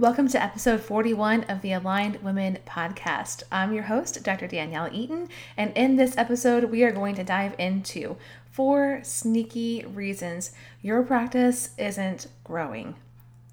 [0.00, 3.42] Welcome to episode 41 of the Aligned Women podcast.
[3.50, 4.46] I'm your host, Dr.
[4.46, 8.16] Danielle Eaton, and in this episode, we are going to dive into
[8.52, 12.94] four sneaky reasons your practice isn't growing.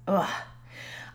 [0.06, 0.30] Ugh.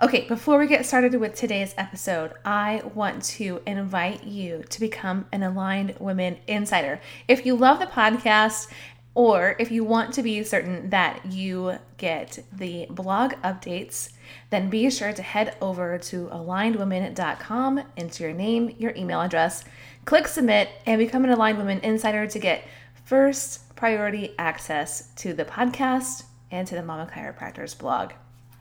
[0.02, 5.28] Okay, before we get started with today's episode, I want to invite you to become
[5.32, 7.00] an Aligned Women Insider.
[7.28, 8.68] If you love the podcast
[9.14, 14.14] or if you want to be certain that you get the blog updates,
[14.50, 19.66] then be sure to head over to alignedwomen.com, enter your name, your email address,
[20.06, 22.66] click submit, and become an Aligned Women Insider to get
[23.06, 28.12] first priority access to the podcast and to the Mama Chiropractors blog.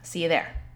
[0.02, 0.70] See you there.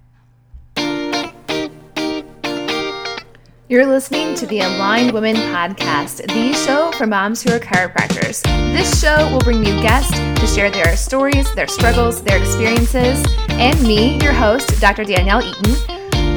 [3.67, 8.43] You're listening to the Aligned Women Podcast, the show for moms who are chiropractors.
[8.75, 13.83] This show will bring you guests to share their stories, their struggles, their experiences, and
[13.83, 15.05] me, your host, Dr.
[15.05, 15.75] Danielle Eaton,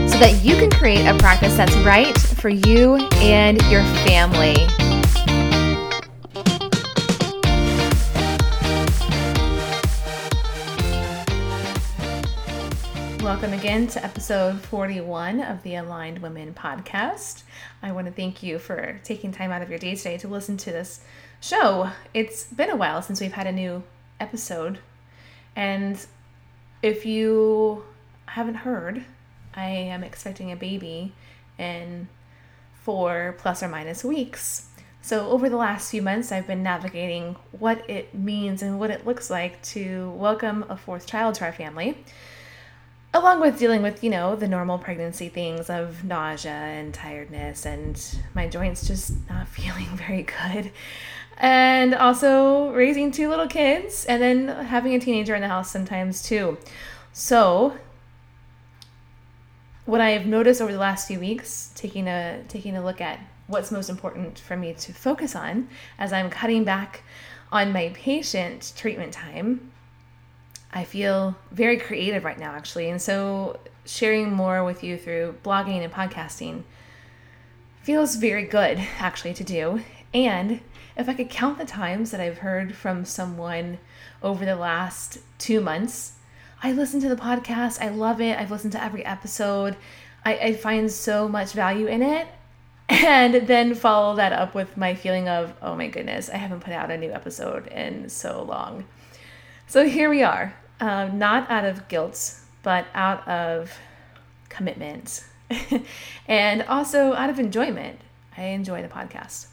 [0.08, 4.55] so that you can create a practice that's right for you and your family.
[13.28, 17.44] Welcome again to episode 41 of the Aligned Women podcast.
[17.84, 20.56] I want to thank you for taking time out of your day today to listen
[20.56, 21.02] to this
[21.42, 21.92] show.
[22.14, 23.84] It's been a while since we've had a new
[24.22, 24.80] episode,
[25.58, 26.00] and
[26.82, 27.84] if you
[28.28, 29.04] haven't heard,
[29.54, 31.12] I am expecting a baby
[31.58, 32.08] in
[32.82, 34.70] four plus or minus weeks.
[35.02, 39.05] So, over the last few months, I've been navigating what it means and what it
[39.05, 42.05] looks like to welcome a fourth child to our family
[43.13, 48.20] along with dealing with you know the normal pregnancy things of nausea and tiredness and
[48.34, 50.72] my joints just not feeling very good.
[51.40, 56.24] And also raising two little kids and then having a teenager in the house sometimes
[56.24, 56.58] too.
[57.14, 57.77] So
[59.88, 63.20] what i have noticed over the last few weeks taking a taking a look at
[63.48, 65.68] what's most important for me to focus on
[65.98, 67.04] as i'm cutting back
[67.54, 69.72] on my patient treatment time
[70.72, 72.90] I feel very creative right now, actually.
[72.90, 76.64] And so sharing more with you through blogging and podcasting
[77.82, 79.82] feels very good, actually, to do.
[80.14, 80.62] And
[80.98, 83.78] if I could count the times that I've heard from someone
[84.22, 86.14] over the last two months,
[86.62, 87.82] I listen to the podcast.
[87.82, 88.38] I love it.
[88.38, 89.78] I've listened to every episode.
[90.26, 92.28] I, I find so much value in it.
[92.90, 96.74] And then follow that up with my feeling of, oh my goodness, I haven't put
[96.74, 98.86] out a new episode in so long.
[99.70, 103.78] So here we are um, not out of guilt, but out of
[104.48, 105.26] commitment
[106.28, 108.00] and also out of enjoyment.
[108.38, 109.48] I enjoy the podcast.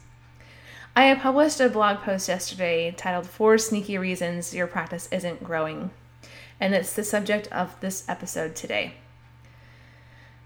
[0.95, 5.91] I published a blog post yesterday titled Four Sneaky Reasons Your Practice Isn't Growing,
[6.61, 8.93] and it's the subject of this episode today.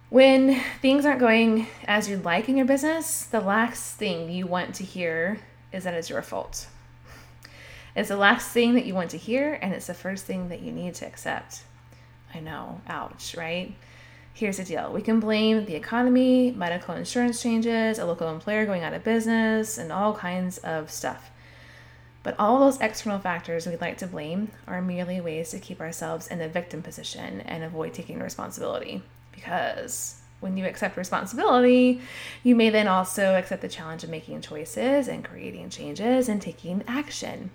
[0.10, 4.74] When things aren't going as you'd like in your business, the last thing you want
[4.76, 5.38] to hear
[5.72, 6.66] is that it's your fault.
[8.00, 10.62] It's the last thing that you want to hear, and it's the first thing that
[10.62, 11.64] you need to accept.
[12.34, 13.76] I know, ouch, right?
[14.34, 18.84] Here's the deal we can blame the economy, medical insurance changes, a local employer going
[18.84, 21.30] out of business, and all kinds of stuff.
[22.24, 26.28] But all those external factors we'd like to blame are merely ways to keep ourselves
[26.28, 29.02] in the victim position and avoid taking responsibility.
[29.34, 32.00] Because when you accept responsibility,
[32.44, 36.82] you may then also accept the challenge of making choices and creating changes and taking
[36.88, 37.52] action.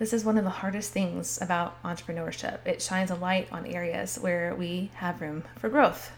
[0.00, 2.60] This is one of the hardest things about entrepreneurship.
[2.64, 6.10] It shines a light on areas where we have room for growth.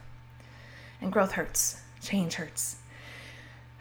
[1.00, 2.76] And growth hurts, change hurts.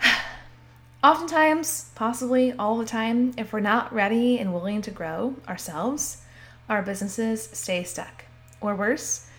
[1.03, 6.23] Oftentimes, possibly all the time, if we're not ready and willing to grow ourselves,
[6.67, 8.25] our businesses stay stuck.
[8.59, 9.29] Or worse,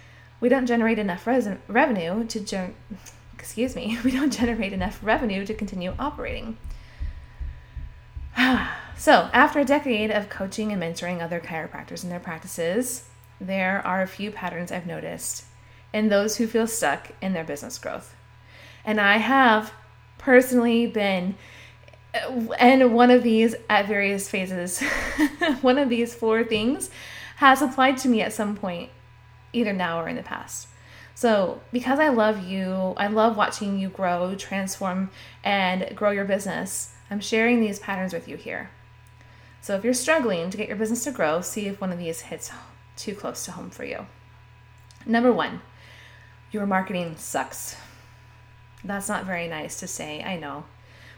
[0.40, 2.76] we don't generate enough res- revenue to gen-
[3.34, 6.56] excuse me, we don't generate enough revenue to continue operating.
[8.34, 8.71] Ah,
[9.02, 13.02] So, after a decade of coaching and mentoring other chiropractors in their practices,
[13.40, 15.44] there are a few patterns I've noticed
[15.92, 18.14] in those who feel stuck in their business growth.
[18.84, 19.72] And I have
[20.18, 21.34] personally been
[22.14, 24.80] uh, and one of these at various phases.
[25.62, 26.88] one of these four things
[27.38, 28.88] has applied to me at some point,
[29.52, 30.68] either now or in the past.
[31.16, 35.10] So, because I love you, I love watching you grow, transform,
[35.42, 38.70] and grow your business, I'm sharing these patterns with you here.
[39.62, 42.22] So if you're struggling to get your business to grow, see if one of these
[42.22, 42.50] hits
[42.96, 44.06] too close to home for you.
[45.06, 45.62] Number one,
[46.50, 47.76] your marketing sucks.
[48.84, 50.64] That's not very nice to say, I know.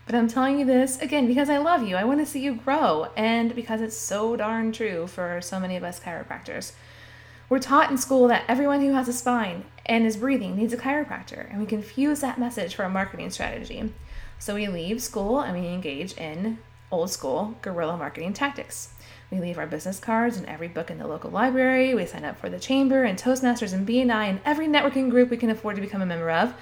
[0.05, 1.97] But I'm telling you this again because I love you.
[1.97, 5.77] I want to see you grow, and because it's so darn true for so many
[5.77, 6.73] of us chiropractors.
[7.49, 10.79] We're taught in school that everyone who has a spine and is breathing needs a
[10.79, 13.91] chiropractor, and we confuse that message for a marketing strategy.
[14.39, 16.59] So we leave school and we engage in
[16.91, 18.95] old school guerrilla marketing tactics.
[19.31, 21.95] We leave our business cards in every book in the local library.
[21.95, 25.37] We sign up for the chamber and Toastmasters and BNI and every networking group we
[25.37, 26.55] can afford to become a member of.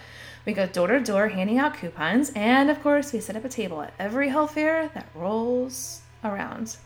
[0.45, 3.49] We go door to door handing out coupons, and of course, we set up a
[3.49, 6.77] table at every health fair that rolls around.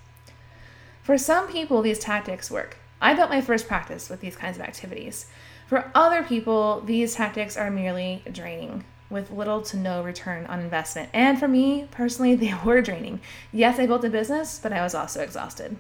[1.03, 2.77] For some people, these tactics work.
[3.01, 5.27] I built my first practice with these kinds of activities.
[5.69, 11.09] For other people, these tactics are merely draining with little to no return on investment.
[11.13, 13.21] And for me personally, they were draining.
[13.53, 15.77] Yes, I built a business, but I was also exhausted.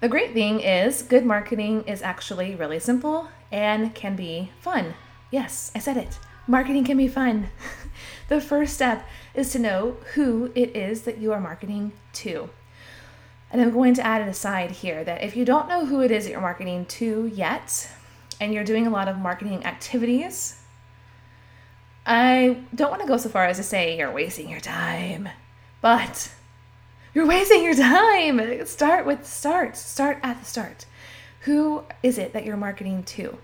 [0.00, 4.94] The great thing is, good marketing is actually really simple and can be fun.
[5.30, 6.18] Yes, I said it.
[6.46, 7.48] Marketing can be fun.
[8.28, 12.48] the first step is to know who it is that you are marketing to.
[13.50, 16.10] And I'm going to add an aside here that if you don't know who it
[16.10, 17.90] is that you're marketing to yet,
[18.40, 20.60] and you're doing a lot of marketing activities,
[22.10, 25.28] I don't want to go so far as to say you're wasting your time,
[25.82, 26.32] but
[27.12, 28.64] you're wasting your time.
[28.64, 29.76] Start with start.
[29.76, 30.86] Start at the start.
[31.40, 33.36] Who is it that you're marketing to?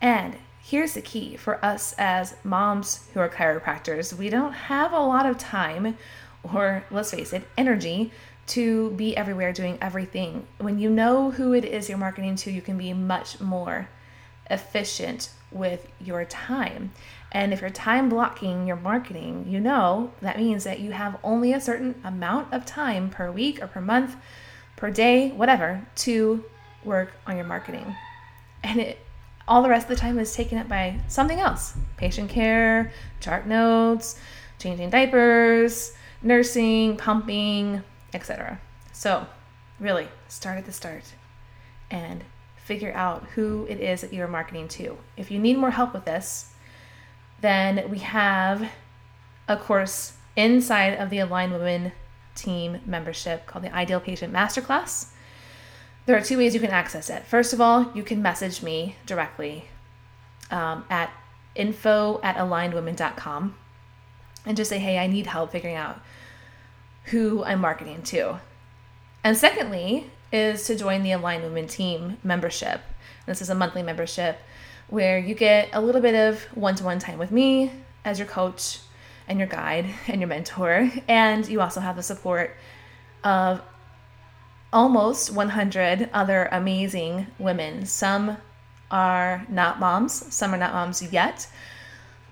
[0.00, 5.00] And here's the key for us as moms who are chiropractors we don't have a
[5.00, 5.98] lot of time,
[6.44, 8.12] or let's face it, energy
[8.46, 10.46] to be everywhere doing everything.
[10.58, 13.88] When you know who it is you're marketing to, you can be much more
[14.48, 16.92] efficient with your time.
[17.32, 21.52] And if you're time blocking your marketing, you know that means that you have only
[21.52, 24.16] a certain amount of time per week or per month,
[24.76, 26.44] per day, whatever, to
[26.84, 27.96] work on your marketing.
[28.62, 28.98] And it
[29.48, 33.46] all the rest of the time is taken up by something else patient care, chart
[33.46, 34.18] notes,
[34.58, 37.82] changing diapers, nursing, pumping,
[38.14, 38.60] etc.
[38.92, 39.26] So,
[39.80, 41.14] really, start at the start
[41.90, 42.24] and
[42.56, 44.96] figure out who it is that you're marketing to.
[45.16, 46.51] If you need more help with this,
[47.42, 48.70] then we have
[49.48, 51.92] a course inside of the Aligned Women
[52.34, 55.08] team membership called the Ideal Patient Masterclass.
[56.06, 57.24] There are two ways you can access it.
[57.24, 59.66] First of all, you can message me directly
[60.50, 61.10] um, at
[61.54, 63.54] info at alignedwomen.com
[64.46, 66.00] and just say, hey, I need help figuring out
[67.06, 68.40] who I'm marketing to.
[69.22, 72.80] And secondly, is to join the Aligned Women Team membership.
[73.26, 74.38] This is a monthly membership
[74.92, 77.72] where you get a little bit of one to one time with me
[78.04, 78.78] as your coach
[79.26, 80.90] and your guide and your mentor.
[81.08, 82.56] And you also have the support
[83.24, 83.62] of
[84.72, 87.86] almost 100 other amazing women.
[87.86, 88.36] Some
[88.90, 91.48] are not moms, some are not moms yet,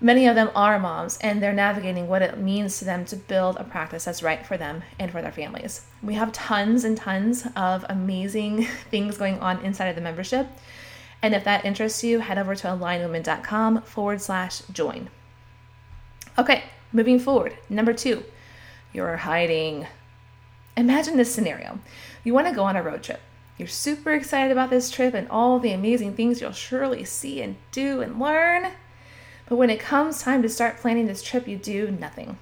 [0.03, 3.57] Many of them are moms and they're navigating what it means to them to build
[3.57, 5.85] a practice that's right for them and for their families.
[6.01, 10.47] We have tons and tons of amazing things going on inside of the membership.
[11.21, 15.09] And if that interests you, head over to alignedwomen.com forward slash join.
[16.37, 17.55] Okay, moving forward.
[17.69, 18.23] Number two,
[18.93, 19.87] you're hiding.
[20.75, 21.79] Imagine this scenario
[22.23, 23.19] you want to go on a road trip.
[23.57, 27.55] You're super excited about this trip and all the amazing things you'll surely see and
[27.71, 28.71] do and learn.
[29.47, 32.37] But when it comes time to start planning this trip, you do nothing.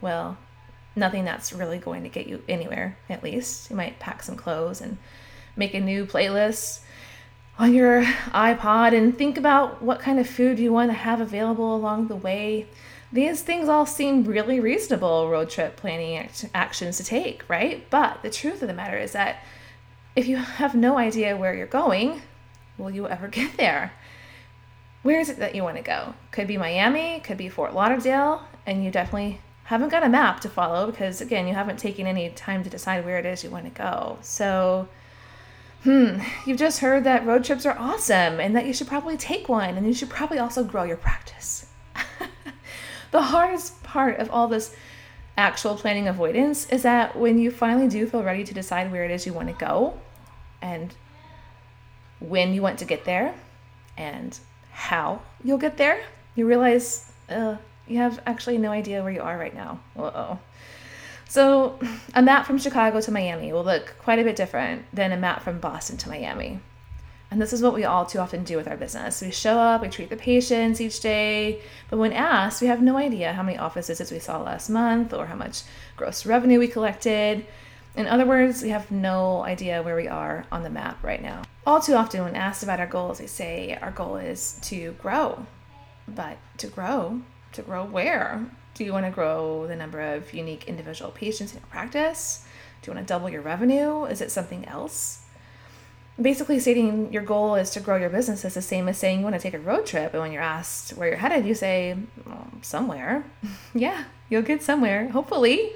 [0.00, 0.38] Well,
[0.96, 3.70] nothing that's really going to get you anywhere, at least.
[3.70, 4.98] You might pack some clothes and
[5.56, 6.80] make a new playlist
[7.58, 11.74] on your iPod and think about what kind of food you want to have available
[11.74, 12.66] along the way.
[13.12, 17.88] These things all seem really reasonable road trip planning act- actions to take, right?
[17.90, 19.44] But the truth of the matter is that
[20.16, 22.22] if you have no idea where you're going,
[22.76, 23.92] will you ever get there?
[25.04, 26.14] where is it that you want to go?
[26.32, 30.48] Could be Miami, could be Fort Lauderdale, and you definitely haven't got a map to
[30.48, 33.66] follow because, again, you haven't taken any time to decide where it is you want
[33.66, 34.18] to go.
[34.22, 34.88] So,
[35.84, 39.48] hmm, you've just heard that road trips are awesome and that you should probably take
[39.48, 41.66] one and you should probably also grow your practice.
[43.10, 44.74] the hardest part of all this
[45.36, 49.10] actual planning avoidance is that when you finally do feel ready to decide where it
[49.10, 49.98] is you want to go
[50.62, 50.94] and
[52.20, 53.34] when you want to get there
[53.96, 54.38] and
[54.72, 56.02] how you'll get there,
[56.34, 59.80] you realize uh, you have actually no idea where you are right now.
[59.96, 60.38] Uh oh.
[61.34, 61.80] So,
[62.14, 65.42] a map from Chicago to Miami will look quite a bit different than a map
[65.42, 66.60] from Boston to Miami.
[67.28, 69.20] And this is what we all too often do with our business.
[69.20, 71.60] We show up, we treat the patients each day,
[71.90, 75.12] but when asked, we have no idea how many office visits we saw last month
[75.12, 75.62] or how much
[75.96, 77.44] gross revenue we collected.
[77.96, 81.42] In other words, we have no idea where we are on the map right now.
[81.66, 85.44] All too often, when asked about our goals, we say our goal is to grow.
[86.06, 87.22] But to grow,
[87.54, 88.46] to grow where?
[88.74, 92.44] Do you want to grow the number of unique individual patients in your practice?
[92.82, 94.04] Do you want to double your revenue?
[94.04, 95.24] Is it something else?
[96.20, 99.24] basically stating your goal is to grow your business is the same as saying you
[99.24, 100.12] want to take a road trip.
[100.12, 103.24] And when you're asked where you're headed, you say, well, somewhere.
[103.74, 105.72] yeah, you'll get somewhere, hopefully.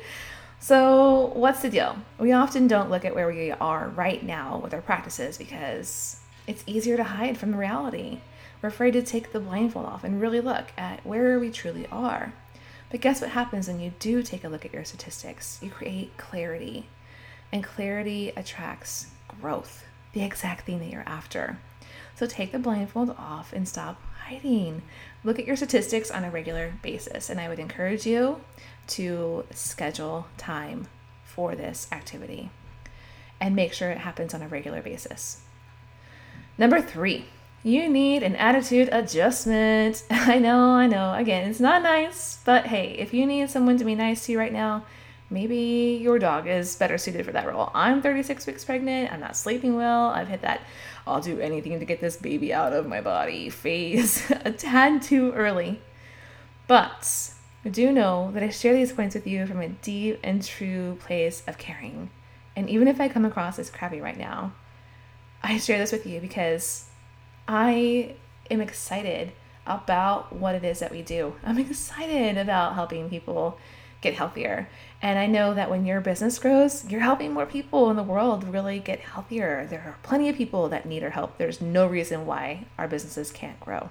[0.61, 1.97] So, what's the deal?
[2.19, 6.65] We often don't look at where we are right now with our practices because it's
[6.67, 8.21] easier to hide from reality.
[8.61, 12.33] We're afraid to take the blindfold off and really look at where we truly are.
[12.91, 15.59] But guess what happens when you do take a look at your statistics?
[15.63, 16.87] You create clarity,
[17.53, 19.09] and clarity attracts
[19.41, 21.59] growth the exact thing that you're after.
[22.17, 24.83] So take the blindfold off and stop hiding.
[25.23, 28.41] Look at your statistics on a regular basis, and I would encourage you
[28.89, 30.89] to schedule time
[31.25, 32.51] for this activity
[33.41, 35.43] and make sure it happens on a regular basis.
[36.57, 37.27] Number three,
[37.63, 40.05] you need an attitude adjustment.
[40.11, 41.15] I know, I know.
[41.15, 44.39] Again, it's not nice, but hey, if you need someone to be nice to you
[44.39, 44.85] right now,
[45.31, 47.71] maybe your dog is better suited for that role.
[47.75, 49.13] I'm 36 weeks pregnant.
[49.13, 50.09] I'm not sleeping well.
[50.09, 50.63] I've hit that
[51.09, 55.33] I'll do anything to get this baby out of my body phase a tad too
[55.33, 55.81] early.
[56.67, 57.33] But
[57.65, 60.99] I do know that I share these points with you from a deep and true
[61.01, 62.11] place of caring.
[62.55, 64.53] And even if I come across as crappy right now,
[65.43, 66.87] I share this with you because
[67.49, 68.15] I
[68.51, 69.33] am excited
[69.67, 71.35] about what it is that we do.
[71.43, 73.59] I'm excited about helping people
[74.01, 74.69] get healthier.
[75.01, 78.45] And I know that when your business grows, you're helping more people in the world
[78.47, 79.67] really get healthier.
[79.69, 81.39] There are plenty of people that need our help.
[81.39, 83.91] There's no reason why our businesses can't grow.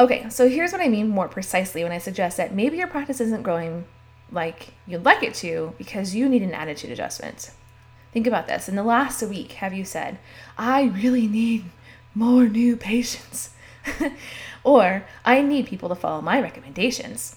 [0.00, 3.20] Okay, so here's what I mean more precisely when I suggest that maybe your practice
[3.20, 3.84] isn't growing
[4.30, 7.50] like you'd like it to because you need an attitude adjustment.
[8.12, 8.68] Think about this.
[8.68, 10.18] In the last week, have you said,
[10.56, 11.64] I really need
[12.14, 13.50] more new patients?
[14.64, 17.36] or I need people to follow my recommendations?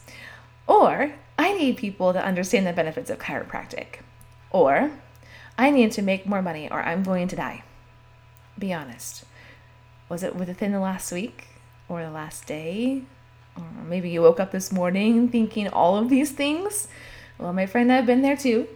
[0.67, 3.99] Or I need people to understand the benefits of chiropractic.
[4.51, 4.91] Or
[5.57, 7.63] I need to make more money or I'm going to die.
[8.57, 9.25] Be honest.
[10.09, 11.47] Was it within the last week
[11.89, 13.03] or the last day?
[13.57, 16.87] Or maybe you woke up this morning thinking all of these things?
[17.37, 18.67] Well, my friend, I've been there too.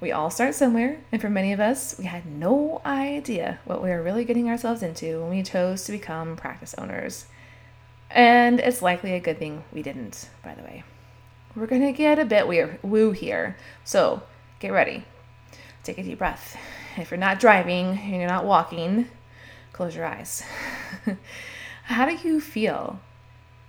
[0.00, 3.90] We all start somewhere, and for many of us, we had no idea what we
[3.90, 7.26] were really getting ourselves into when we chose to become practice owners.
[8.10, 10.84] And it's likely a good thing we didn't, by the way.
[11.54, 13.56] We're to get a bit weird woo here.
[13.84, 14.22] So
[14.58, 15.04] get ready.
[15.82, 16.56] Take a deep breath.
[16.96, 19.08] If you're not driving and you're not walking,
[19.72, 20.42] close your eyes.
[21.84, 23.00] How do you feel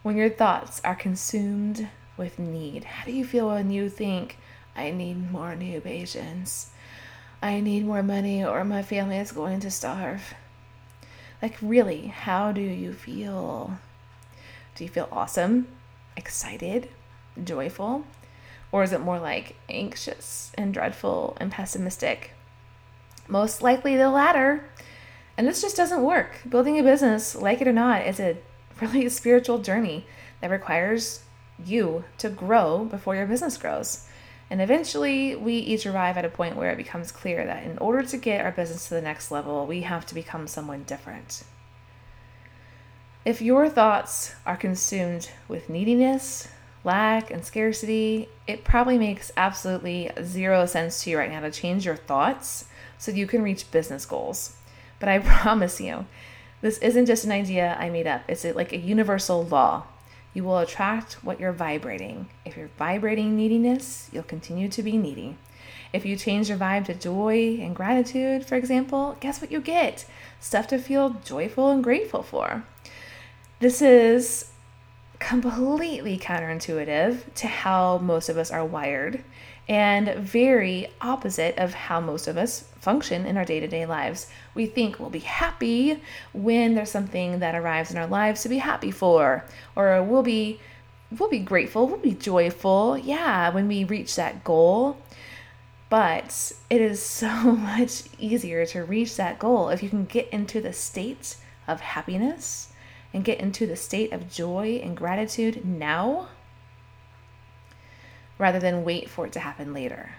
[0.04, 2.86] when your thoughts are consumed with need?
[2.86, 4.38] How do you feel when you think,
[4.76, 6.72] I need more new patients?
[7.42, 10.34] I need more money or my family is going to starve?
[11.42, 13.80] Like, really, how do you feel?
[14.76, 15.68] Do you feel awesome?
[16.16, 16.90] Excited?
[17.44, 18.06] joyful?
[18.72, 22.32] Or is it more like anxious and dreadful and pessimistic?
[23.28, 24.70] Most likely the latter.
[25.38, 26.42] And this just doesn't work.
[26.48, 28.38] Building a business, like it or not, is a
[28.82, 30.06] really spiritual journey
[30.40, 31.24] that requires
[31.64, 34.08] you to grow before your business grows.
[34.52, 38.04] And eventually, we each arrive at a point where it becomes clear that in order
[38.04, 41.44] to get our business to the next level, we have to become someone different.
[43.24, 46.50] If your thoughts are consumed with neediness,
[46.84, 51.86] lack and scarcity, it probably makes absolutely zero sense to you right now to change
[51.86, 52.66] your thoughts
[52.98, 54.58] so you can reach business goals.
[55.00, 56.08] But I promise you,
[56.60, 58.24] this isn't just an idea I made up.
[58.28, 59.86] It's like a universal law.
[60.34, 62.30] You will attract what you're vibrating.
[62.46, 65.38] If you're vibrating neediness, you'll continue to be needy.
[65.94, 70.06] If you change your vibe to joy and gratitude, for example, guess what you get?
[70.40, 72.64] Stuff to feel joyful and grateful for.
[73.60, 74.52] This is
[75.20, 79.24] completely counterintuitive to how most of us are wired
[79.72, 84.28] and very opposite of how most of us function in our day to day lives.
[84.54, 88.58] We think we'll be happy when there's something that arrives in our lives to be
[88.58, 89.46] happy for,
[89.78, 90.60] or we'll be
[91.18, 94.98] we'll be grateful, we'll be joyful, yeah, when we reach that goal.
[95.90, 100.60] But it is so much easier to reach that goal if you can get into
[100.60, 102.74] the state of happiness
[103.14, 106.28] and get into the state of joy and gratitude now
[108.42, 110.16] rather than wait for it to happen later.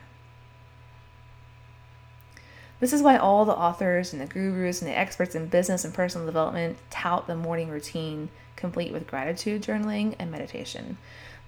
[2.78, 5.92] This is why all the authors and the gurus and the experts in business and
[5.92, 10.98] personal development tout the morning routine complete with gratitude journaling and meditation.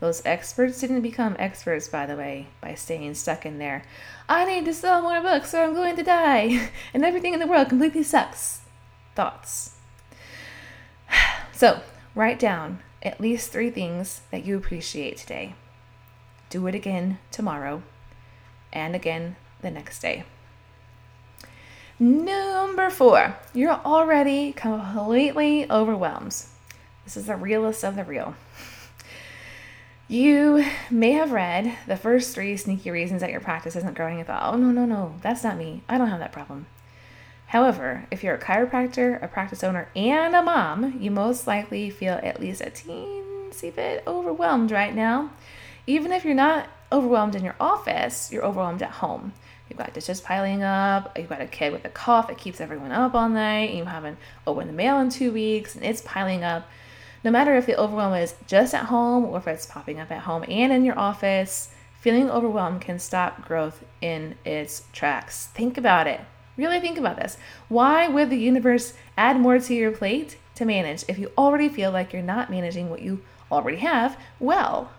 [0.00, 3.85] Those experts didn't become experts, by the way, by staying stuck in there.
[4.28, 7.47] I need to sell more books or I'm going to die, and everything in the
[7.47, 8.62] world completely sucks.
[9.14, 9.76] Thoughts.
[11.52, 11.83] So,
[12.16, 15.54] write down at least three things that you appreciate today.
[16.54, 17.82] Do it again tomorrow
[18.73, 20.23] and again the next day.
[21.99, 26.44] Number four, you're already completely overwhelmed.
[27.02, 28.37] This is the realest of the real.
[30.06, 34.26] You may have read the first three sneaky reasons that your practice isn't growing and
[34.28, 35.82] thought, oh, no, no, no, that's not me.
[35.88, 36.66] I don't have that problem.
[37.46, 42.20] However, if you're a chiropractor, a practice owner, and a mom, you most likely feel
[42.23, 45.32] at least a teensy bit overwhelmed right now.
[45.87, 49.33] Even if you're not overwhelmed in your office, you're overwhelmed at home.
[49.69, 52.93] You've got dishes piling up, you've got a kid with a cough that keeps everyone
[52.93, 56.69] up all night, you haven't opened the mail in two weeks, and it's piling up
[57.25, 60.23] no matter if the overwhelm is just at home or if it's popping up at
[60.23, 65.47] home and in your office, feeling overwhelmed can stop growth in its tracks.
[65.49, 66.21] Think about it.
[66.59, 67.38] Really think about this.
[67.69, 71.91] Why would the universe add more to your plate to manage if you already feel
[71.91, 74.91] like you're not managing what you already have well?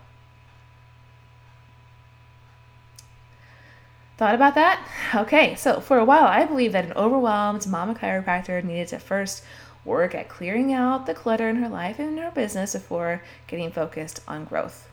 [4.16, 4.86] Thought about that?
[5.14, 9.44] Okay, so for a while, I believed that an overwhelmed mama chiropractor needed to first
[9.84, 13.70] work at clearing out the clutter in her life and in her business before getting
[13.70, 14.88] focused on growth.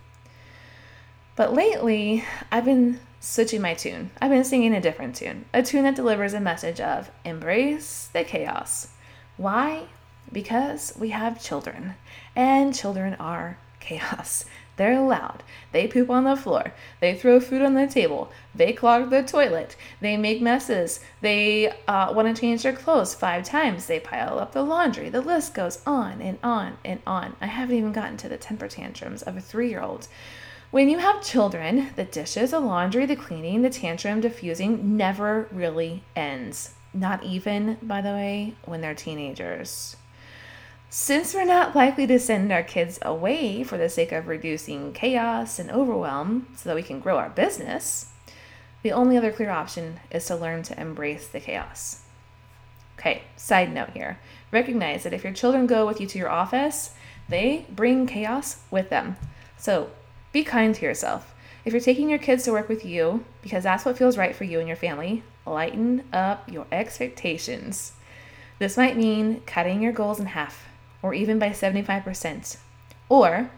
[1.35, 4.11] But lately, I've been switching my tune.
[4.21, 8.25] I've been singing a different tune, a tune that delivers a message of embrace the
[8.25, 8.89] chaos.
[9.37, 9.87] Why?
[10.31, 11.95] Because we have children,
[12.35, 14.45] and children are chaos.
[14.75, 15.43] They're loud.
[15.71, 16.73] They poop on the floor.
[16.99, 18.31] They throw food on the table.
[18.55, 19.75] They clog the toilet.
[20.01, 20.99] They make messes.
[21.21, 23.85] They uh, want to change their clothes five times.
[23.85, 25.09] They pile up the laundry.
[25.09, 27.35] The list goes on and on and on.
[27.39, 30.07] I haven't even gotten to the temper tantrums of a three year old.
[30.71, 36.03] When you have children, the dishes, the laundry, the cleaning, the tantrum diffusing never really
[36.15, 36.73] ends.
[36.95, 39.97] Not even, by the way, when they're teenagers.
[40.95, 45.57] Since we're not likely to send our kids away for the sake of reducing chaos
[45.57, 48.11] and overwhelm so that we can grow our business,
[48.83, 52.03] the only other clear option is to learn to embrace the chaos.
[52.99, 54.19] Okay, side note here.
[54.51, 56.91] Recognize that if your children go with you to your office,
[57.27, 59.15] they bring chaos with them.
[59.57, 59.89] So
[60.31, 61.33] be kind to yourself.
[61.65, 64.43] If you're taking your kids to work with you because that's what feels right for
[64.43, 67.93] you and your family, lighten up your expectations.
[68.59, 70.67] This might mean cutting your goals in half
[71.03, 72.57] or even by 75%,
[73.09, 73.51] or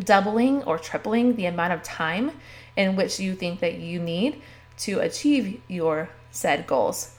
[0.00, 2.32] doubling or tripling the amount of time
[2.76, 4.42] in which you think that you need
[4.76, 7.16] to achieve your said goals.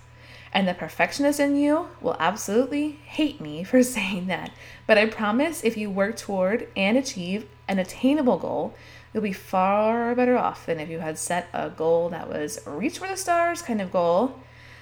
[0.52, 4.52] And the perfectionist in you will absolutely hate me for saying that.
[4.88, 8.76] But I promise if you work toward and achieve an attainable goal,
[9.14, 13.00] you'll be far better off than if you had set a goal that was reach
[13.00, 14.40] for the stars kind of goal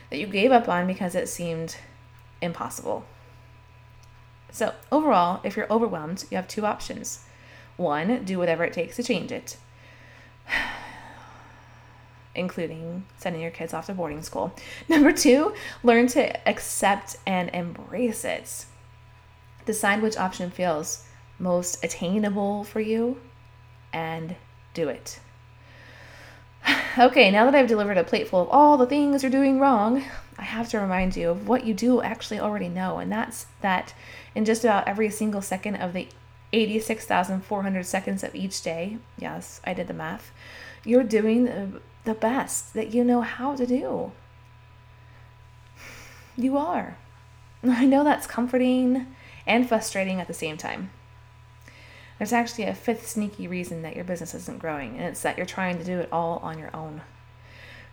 [0.10, 1.76] that you gave up on because it seemed
[2.42, 3.06] impossible.
[4.54, 7.26] So, overall, if you're overwhelmed, you have two options.
[7.76, 9.58] One, do whatever it takes to change it,
[12.36, 14.54] including sending your kids off to boarding school.
[14.88, 18.66] Number two, learn to accept and embrace it.
[19.66, 21.08] Decide which option feels
[21.40, 23.20] most attainable for you
[23.92, 24.36] and
[24.76, 25.20] do it.
[26.96, 30.04] Okay, now that I've delivered a plateful of all the things you're doing wrong,
[30.38, 33.94] I have to remind you of what you do actually already know, and that's that
[34.36, 36.08] in just about every single second of the
[36.54, 40.32] 86,400 seconds of each day, yes, I did the math,
[40.86, 41.46] you're doing
[42.06, 44.12] the, best that you know how to do.
[46.36, 46.98] You are.
[47.64, 49.08] I know that's comforting
[49.48, 50.92] and frustrating at the same time.
[52.18, 55.46] There's actually a fifth sneaky reason that your business isn't growing, and it's that you're
[55.46, 57.02] trying to do it all on your own.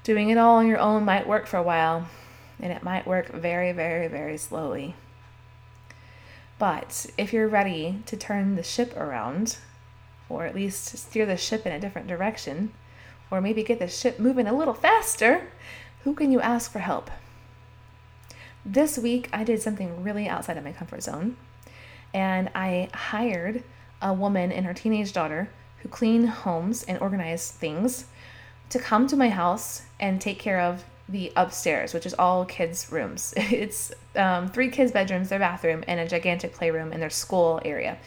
[0.03, 2.09] Doing it all on your own might work for a while,
[2.63, 4.95] and it might work very, very, very slowly.
[6.59, 9.59] But if you're ready to turn the ship around,
[10.29, 12.73] or at least steer the ship in a different direction,
[13.31, 15.49] or maybe get the ship moving a little faster,
[16.05, 17.11] who can you ask for help?
[18.65, 21.37] This week, I did something really outside of my comfort zone,
[22.13, 23.65] and I hired
[24.03, 28.05] a woman and her teenage daughter who clean homes and organize things
[28.69, 32.91] to come to my house and take care of the upstairs, which is all kids'
[32.91, 33.35] rooms.
[33.37, 37.99] It's um, three kids' bedrooms, their bathroom, and a gigantic playroom in their school area.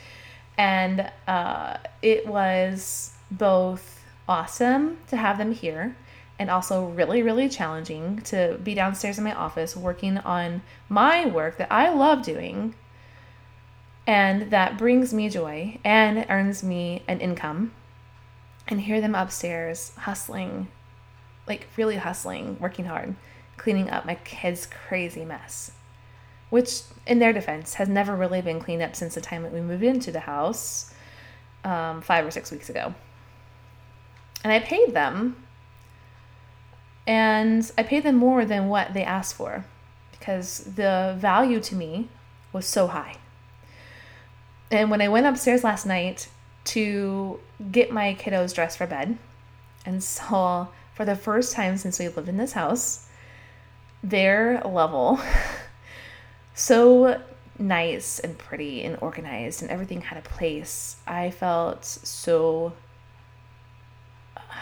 [0.58, 5.96] And uh, it was both awesome to have them here
[6.40, 11.58] and also really, really challenging to be downstairs in my office working on my work
[11.58, 12.76] that I love doing
[14.06, 17.72] and that brings me joy and earns me an income.
[18.68, 20.68] And hear them upstairs hustling
[21.48, 23.16] like really hustling, working hard,
[23.58, 25.72] cleaning up my kids' crazy mess.
[26.50, 29.62] Which, in their defense, has never really been cleaned up since the time that we
[29.62, 30.94] moved into the house
[31.64, 32.94] um, five or six weeks ago.
[34.44, 35.36] And I paid them
[37.06, 39.66] And I paid them more than what they asked for
[40.12, 42.10] because the value to me
[42.54, 43.18] was so high.
[44.72, 46.30] And when I went upstairs last night
[46.66, 47.40] to
[47.72, 49.18] get my kiddos dressed for bed
[49.86, 53.08] and saw for the first time since we lived in this house
[54.04, 55.20] their level
[56.54, 57.22] so
[57.58, 60.98] nice and pretty and organized and everything had a place.
[61.08, 62.74] I felt so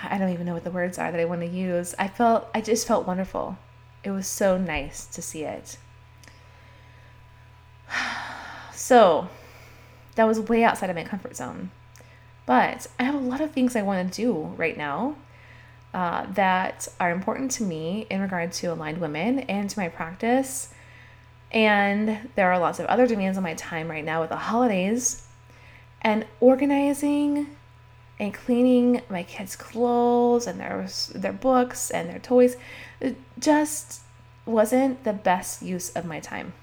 [0.04, 1.96] I don't even know what the words are that I want to use.
[1.98, 3.58] I felt I just felt wonderful.
[4.04, 5.78] It was so nice to see it.
[8.74, 9.28] So,
[10.16, 11.70] that was way outside of my comfort zone.
[12.48, 15.18] But I have a lot of things I want to do right now
[15.94, 20.74] uh, that are important to me in regard to aligned women and to my practice.
[21.52, 25.28] And there are lots of other demands on my time right now with the holidays
[26.02, 27.48] and organizing
[28.20, 32.56] and cleaning my kids' clothes and their their books and their toys
[33.40, 34.02] just
[34.46, 36.54] wasn't the best use of my time.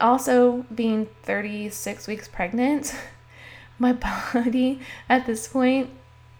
[0.00, 2.94] Also, being 36 weeks pregnant,
[3.78, 5.90] my body at this point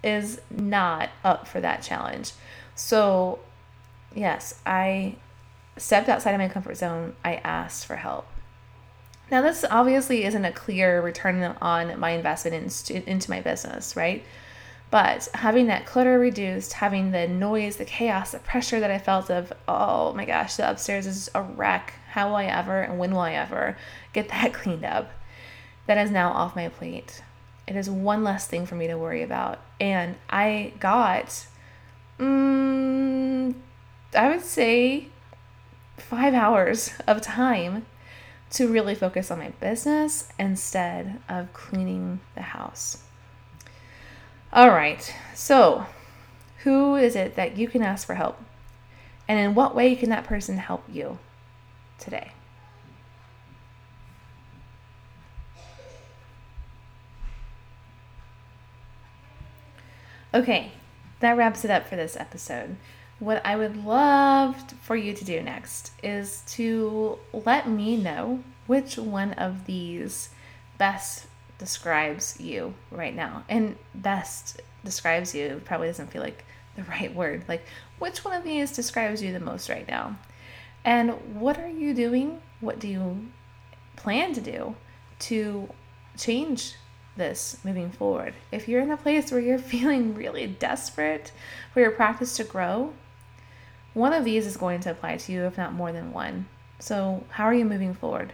[0.02, 2.32] is not up for that challenge.
[2.74, 3.40] So,
[4.14, 5.16] yes, I
[5.76, 7.14] stepped outside of my comfort zone.
[7.24, 8.26] I asked for help.
[9.30, 14.24] Now, this obviously isn't a clear return on my investment in, into my business, right?
[14.90, 19.30] But having that clutter reduced, having the noise, the chaos, the pressure that I felt
[19.30, 21.92] of, oh my gosh, the upstairs is a wreck.
[22.12, 23.76] How will I ever and when will I ever
[24.14, 25.11] get that cleaned up?
[25.87, 27.22] That is now off my plate.
[27.68, 29.61] It is one less thing for me to worry about.
[29.78, 31.46] And I got,
[32.18, 33.54] mm,
[34.14, 35.09] I would say,
[35.98, 37.85] five hours of time
[38.52, 43.02] to really focus on my business instead of cleaning the house.
[44.50, 45.85] All right, so
[46.64, 48.42] who is it that you can ask for help?
[49.28, 51.18] And in what way can that person help you
[51.98, 52.33] today?
[60.38, 60.70] Okay,
[61.18, 62.77] that wraps it up for this episode.
[63.18, 68.98] What I would love for you to do next is to let me know which
[68.98, 70.29] one of these
[70.79, 71.27] best
[71.59, 73.42] describes you right now.
[73.48, 76.44] And best describes you probably doesn't feel like
[76.77, 77.42] the right word.
[77.48, 77.66] Like,
[77.98, 80.16] which one of these describes you the most right now?
[80.85, 82.40] And what are you doing?
[82.61, 83.27] What do you
[83.96, 84.77] plan to do
[85.18, 85.68] to
[86.16, 86.74] change
[87.18, 88.35] this moving forward?
[88.50, 91.33] If you're in a place where you're feeling really desperate
[91.74, 92.94] for your practice to grow,
[93.92, 96.46] one of these is going to apply to you, if not more than one.
[96.78, 98.33] So, how are you moving forward?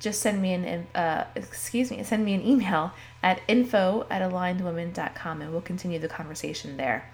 [0.00, 5.40] Just send me an uh, excuse me, send me an email at info at alignedwomen.com
[5.40, 7.10] and we'll continue the conversation there.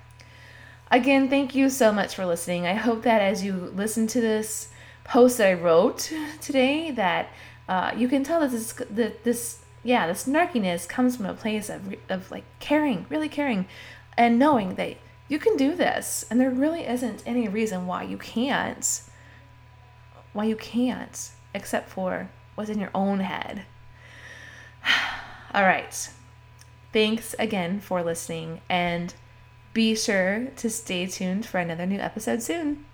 [0.90, 2.66] Again, thank you so much for listening.
[2.66, 4.70] I hope that as you listen to this
[5.05, 7.29] post that I wrote today, that
[7.68, 11.69] uh, you can tell that this that this yeah this snarkiness comes from a place
[11.69, 13.66] of of like caring, really caring,
[14.16, 14.97] and knowing that
[15.29, 19.03] you can do this and there really isn't any reason why you can't
[20.33, 23.64] why you can't except for what's in your own head.
[25.55, 26.11] All right.
[26.93, 29.14] Thanks again for listening and
[29.73, 32.85] be sure to stay tuned for another new episode soon.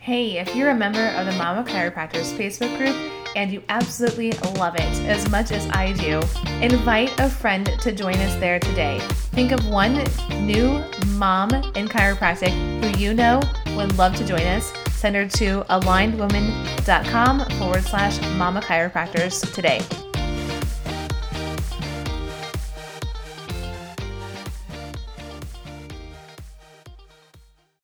[0.00, 4.74] Hey if you're a member of the mama chiropractors facebook group and you absolutely love
[4.74, 6.20] it as much as I do,
[6.60, 8.98] invite a friend to join us there today.
[9.32, 10.02] Think of one
[10.44, 12.50] new mom in chiropractic
[12.82, 13.40] who you know
[13.76, 14.72] would love to join us.
[14.92, 19.82] Send her to alignedwoman.com forward slash mama chiropractors today.